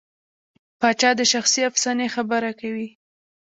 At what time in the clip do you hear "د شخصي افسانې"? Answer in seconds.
1.19-2.07